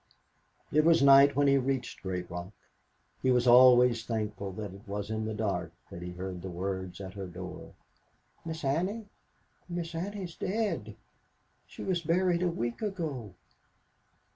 It 0.73 0.83
was 0.83 1.03
night 1.03 1.35
when 1.35 1.45
he 1.47 1.59
reached 1.59 2.01
Great 2.01 2.27
Rock. 2.31 2.53
He 3.21 3.29
was 3.29 3.45
always 3.45 4.03
thankful 4.03 4.51
that 4.53 4.73
it 4.73 4.87
was 4.87 5.11
in 5.11 5.25
the 5.25 5.33
dark 5.35 5.73
that 5.91 6.01
he 6.01 6.13
heard 6.13 6.41
the 6.41 6.49
words 6.49 6.99
at 6.99 7.13
her 7.13 7.27
door, 7.27 7.75
"Miss 8.43 8.63
Annie? 8.65 9.05
Miss 9.69 9.93
Annie 9.93 10.23
is 10.23 10.35
dead. 10.35 10.95
She 11.67 11.83
was 11.83 12.01
buried 12.01 12.41
a 12.41 12.47
week 12.49 12.81
ago." 12.81 13.35